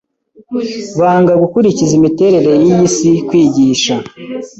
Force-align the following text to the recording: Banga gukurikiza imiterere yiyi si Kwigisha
Banga 0.99 1.33
gukurikiza 1.41 1.93
imiterere 1.99 2.51
yiyi 2.63 2.87
si 2.95 3.11
Kwigisha 3.27 3.95